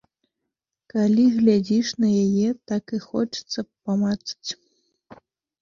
Калі 0.93 1.25
глядзіш 1.35 1.91
на 2.03 2.09
яе, 2.23 2.49
так 2.71 2.83
і 2.99 3.01
хочацца 3.07 3.59
памацаць! 3.91 4.49